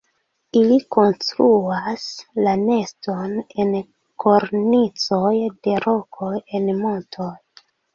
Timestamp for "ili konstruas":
0.61-2.07